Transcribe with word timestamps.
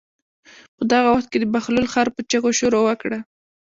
په 0.77 0.83
دغه 0.91 1.09
وخت 1.11 1.27
کې 1.31 1.37
د 1.39 1.45
بهلول 1.53 1.87
خر 1.93 2.07
په 2.15 2.21
چغو 2.29 2.49
شروع 2.59 2.81
وکړه. 2.85 3.19